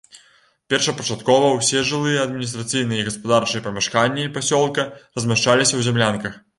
[0.73, 6.33] Першапачаткова ўсе жылыя, адміністрацыйныя і гаспадарчыя памяшканні пасёлка размяшчаліся ў зямлянках.